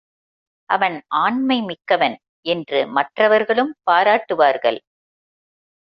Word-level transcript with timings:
அவன் 0.69 1.01
ஆண்மை 1.07 1.61
மிக்கவன் 1.61 2.17
என்று 2.45 2.87
மற்றவர்களும் 2.87 3.73
பாராட்டுவார்கள். 3.91 4.79